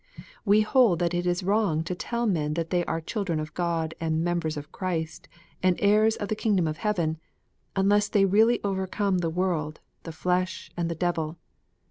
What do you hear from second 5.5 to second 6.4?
and heirs of the